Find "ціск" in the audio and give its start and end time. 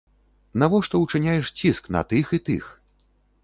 1.59-1.83